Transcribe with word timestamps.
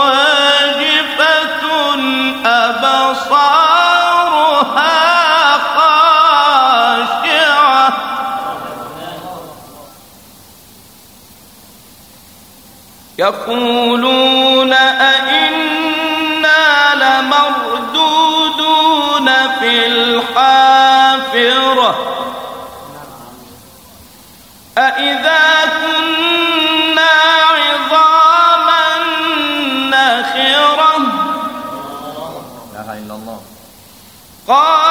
واجفة 0.00 1.64
أبصارها 2.46 3.78
خاشعة. 5.74 7.12
يقولون 13.18 14.21
في 19.62 19.86
الحافرة. 19.86 21.90
أئذا 24.78 25.42
كنا 25.82 27.14
عظاما 27.54 28.86
نخرة. 29.94 30.96
لا 32.74 32.80
إله 32.80 32.92
إلا 32.98 33.14
الله. 33.14 33.40
قالوا 34.48 34.81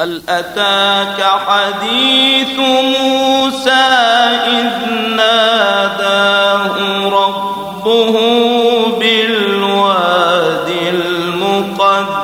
هل 0.00 0.22
أتاك 0.28 1.22
حديث 1.48 2.58
موسى 2.58 3.70
إذ 4.46 4.70
ناداه 5.16 6.76
ربه 7.08 8.14
بالواد 8.98 10.68
المقدس 10.92 12.20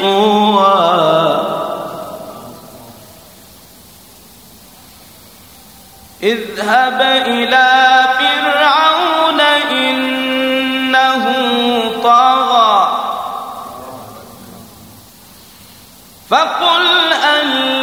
طوى؟ 0.00 0.92
اذهب 6.22 7.00
إلى 7.26 7.91
فقل 16.32 17.12
هل 17.12 17.81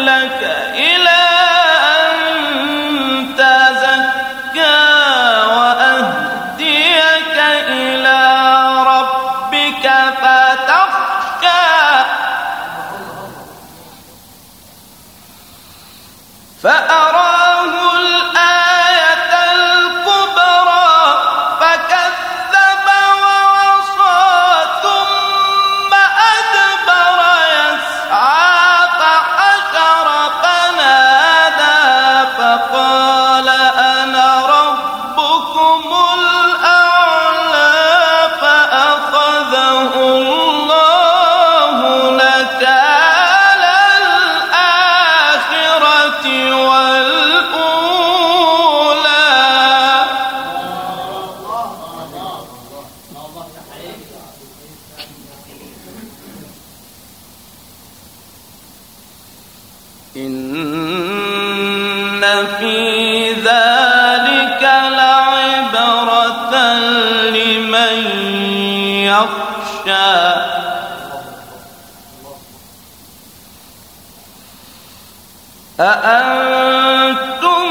أأنتم 75.79 77.69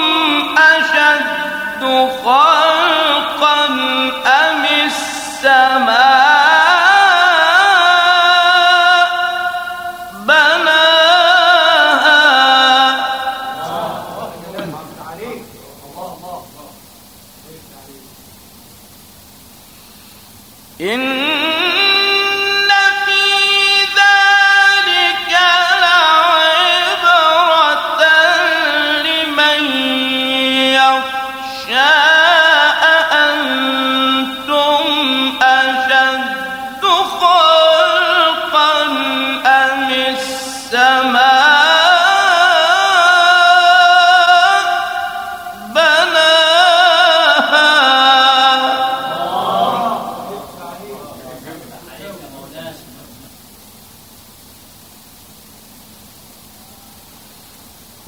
أشد 0.59 1.83
خلقا 2.25 3.67
أم 4.27 4.65
السماء 4.87 6.08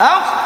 Out! 0.00 0.37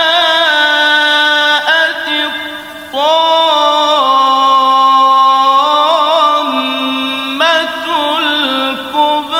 الطامة 6.78 8.18
الكبرى 8.18 9.38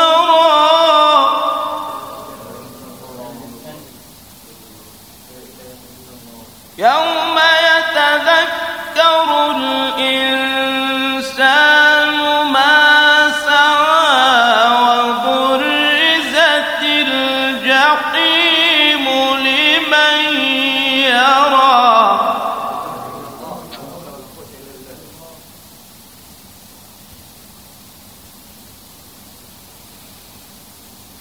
يوم 6.78 7.38
يتذكر 7.68 9.28
الإنسان 9.56 10.27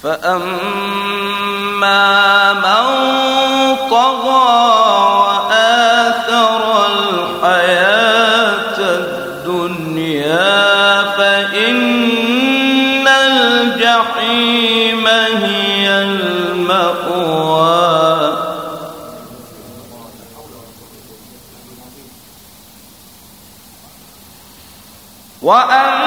فأما 0.04 0.54
من 2.54 2.86
طغى 3.90 4.58
وآثر 5.28 6.62
الحياة 6.86 8.78
الدنيا 8.80 10.58
فإن 11.18 13.08
الجحيم 13.08 15.08
هي 15.08 16.02
المأوى 16.02 17.78
وأما 25.42 26.06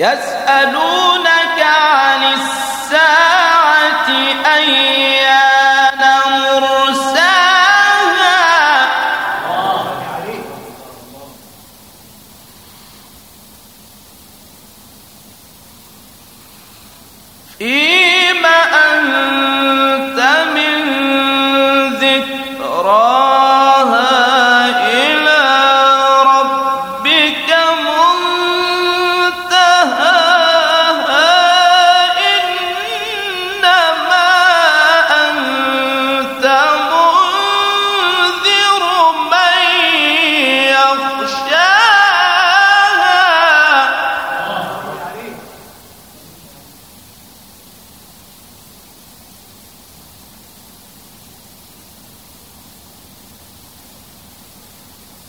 يسألونك 0.00 0.99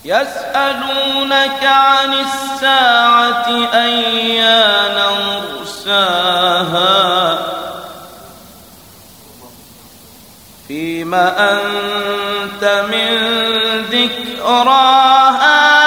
يسألونك 0.05 1.63
عن 1.63 2.13
الساعة 2.13 3.47
أيان 3.73 4.97
مرساها 5.27 6.91
فيم 10.67 11.13
أنت 11.13 12.63
من 12.91 13.17
ذكراها 13.91 15.80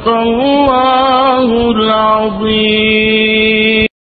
صدق 0.00 0.08